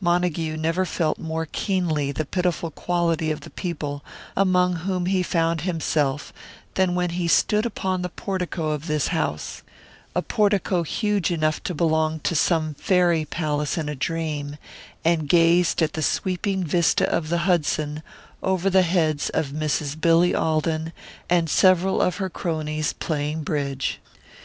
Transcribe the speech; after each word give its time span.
Montague 0.00 0.56
never 0.58 0.86
felt 0.86 1.18
more 1.18 1.44
keenly 1.46 2.12
the 2.12 2.24
pitiful 2.24 2.70
quality 2.70 3.32
of 3.32 3.40
the 3.40 3.50
people 3.50 4.04
among 4.36 4.76
whom 4.76 5.06
he 5.06 5.24
found 5.24 5.62
himself 5.62 6.32
than 6.74 6.94
when 6.94 7.10
he 7.10 7.26
stood 7.26 7.66
upon 7.66 8.00
the 8.02 8.08
portico 8.08 8.70
of 8.70 8.86
this 8.86 9.08
house 9.08 9.64
a 10.14 10.22
portico 10.22 10.84
huge 10.84 11.32
enough 11.32 11.60
to 11.64 11.74
belong 11.74 12.20
to 12.20 12.36
some 12.36 12.74
fairy 12.74 13.24
palace 13.24 13.76
in 13.76 13.88
a 13.88 13.96
dream 13.96 14.56
and 15.04 15.28
gazed 15.28 15.82
at 15.82 15.94
the 15.94 16.00
sweeping 16.02 16.62
vista 16.62 17.10
of 17.10 17.28
the 17.28 17.38
Hudson 17.38 18.04
over 18.40 18.70
the 18.70 18.82
heads 18.82 19.30
of 19.30 19.46
Mrs. 19.48 20.00
Billy 20.00 20.32
Alden 20.32 20.92
and 21.28 21.50
several 21.50 22.00
of 22.00 22.18
her 22.18 22.30
cronies, 22.30 22.92
playing 22.92 23.42
bridge. 23.42 23.98